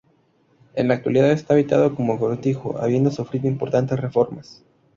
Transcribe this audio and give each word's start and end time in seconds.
En 0.73 0.87
la 0.87 0.95
actualidad 0.95 1.29
está 1.31 1.53
habitado 1.53 1.93
como 1.93 2.17
cortijo, 2.17 2.79
habiendo 2.79 3.11
sufrido 3.11 3.47
importantes 3.47 3.99
reformas. 3.99 4.63